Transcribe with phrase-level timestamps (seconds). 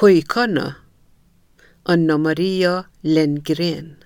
[0.00, 0.74] Pojkarna
[1.82, 3.96] Anna Maria Lenngren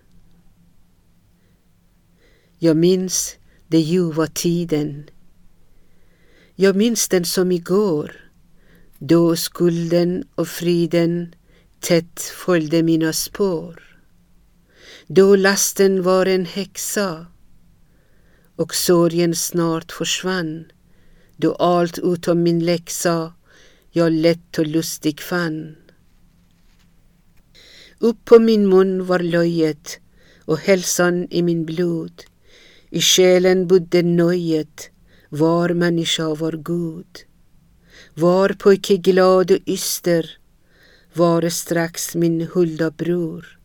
[2.58, 3.36] Jag minns
[3.68, 5.10] det ljuva tiden.
[6.54, 8.30] Jag minns den som igår,
[8.98, 11.34] då skulden och friden
[11.80, 14.00] tätt följde mina spår.
[15.06, 17.26] Då lasten var en häxa
[18.56, 20.64] och sorgen snart försvann,
[21.36, 23.32] då allt utom min läxa
[23.90, 25.76] jag lätt och lustig fann.
[28.04, 29.98] Upp på min mun var löjet
[30.44, 32.22] och hälsan i min blod.
[32.90, 34.90] I själen bodde nöjet,
[35.28, 37.18] var människa var god.
[38.14, 40.38] Var pojke glad och yster,
[41.14, 43.58] var strax min hulda bror.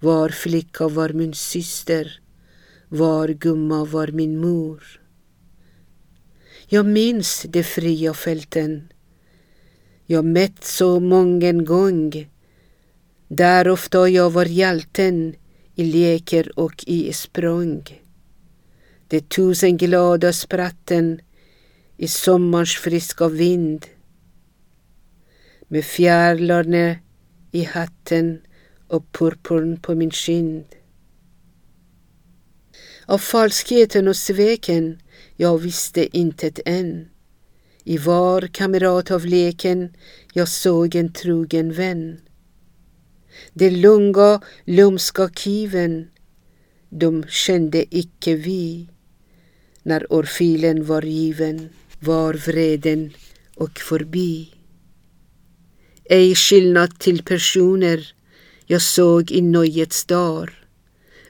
[0.00, 2.20] Var flicka var min syster,
[2.88, 5.00] var gumma var min mor.
[6.68, 8.92] Jag minns de fria fälten,
[10.06, 12.28] jag mätt så mången gång,
[13.28, 15.34] där ofta jag var hjälten
[15.74, 17.84] i leker och i språng.
[19.08, 21.20] De tusen glada spratten
[21.96, 23.86] i sommarns friska vind
[25.68, 26.96] med fjärilarna
[27.50, 28.40] i hatten
[28.88, 30.64] och purpurn på min kind.
[33.06, 34.98] Av falskheten och sveken
[35.36, 37.08] jag visste intet än.
[37.84, 39.96] I var kamrat av leken
[40.32, 42.20] jag såg en trogen vän.
[43.52, 46.08] De långa, lumska kiven,
[46.88, 48.88] de kände icke vi.
[49.82, 51.68] När orfilen var given
[52.00, 53.12] var vreden
[53.54, 54.54] och förbi.
[56.04, 58.12] Ej skillnad till personer
[58.66, 60.66] jag såg i nöjets dar.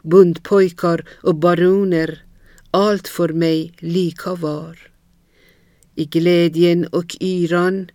[0.03, 2.25] Bundpojkar och baroner,
[2.71, 4.79] allt för mig lika var.
[5.95, 7.91] I glädjen och yran,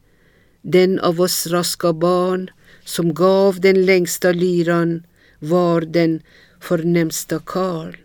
[0.62, 2.52] den av oss raska barn
[2.86, 5.04] som gav den längsta lyran
[5.40, 6.22] var den
[6.60, 7.96] förnämsta karl.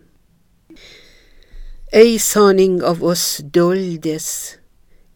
[1.91, 4.57] Ej sanning av oss doldes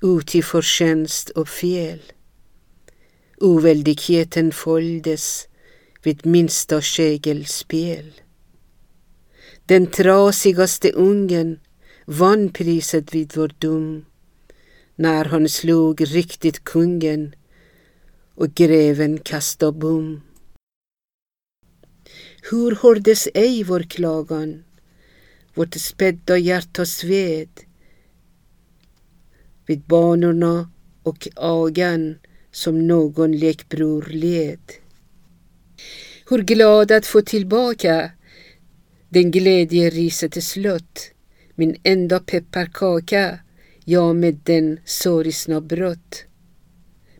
[0.02, 2.00] uti förtjänst och fel.
[3.38, 5.48] Oväldigheten följdes
[6.04, 8.22] vid minsta kägelspel
[9.66, 11.60] Den trasigaste ungen
[12.06, 14.06] vann priset vid vår dom
[14.96, 17.36] när han slog riktigt kungen
[18.36, 20.22] och greven kasta bom.
[22.52, 24.64] Hur hördes ej vår klagan,
[25.54, 27.50] vårt spädda hjärta sved
[29.66, 30.70] vid banorna
[31.04, 32.20] och agan
[32.52, 34.72] som någon lekbror led.
[36.30, 38.12] Hur glad att få tillbaka
[39.10, 41.12] den glädje riset slött,
[41.56, 43.40] min enda pepparkaka,
[43.86, 46.26] jag med den sorgsna brott.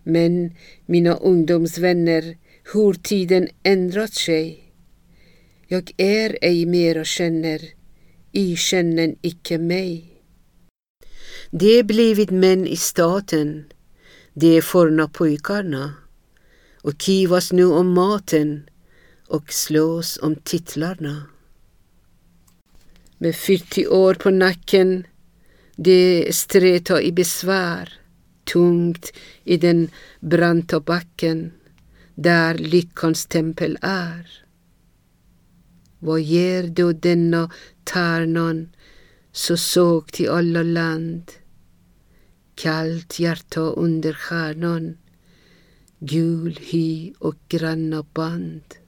[0.04, 2.38] Men mina ungdomsvänner,
[2.74, 4.74] hur tiden ändrat sig.
[5.68, 7.62] Jag är ej mer och känner,
[8.32, 10.06] i känner icke mig.
[11.52, 13.66] Det blivit män i staten,
[14.34, 15.94] de forna pojkarna
[16.82, 18.70] och kivas nu om maten
[19.28, 21.24] och slås om titlarna.
[23.18, 25.08] Med 40 år på nacken,
[25.76, 28.01] de streta i besvär
[28.54, 29.14] tungt
[29.44, 29.90] i den
[30.20, 31.52] branta backen
[32.16, 34.44] där lyckans tempel är.
[36.00, 37.52] Vad ger då denna
[37.84, 38.70] tärnan
[39.32, 41.32] så såg till alla land?
[42.56, 44.98] Kallt hjärta under stjärnan,
[46.00, 48.81] gul hy och granna band.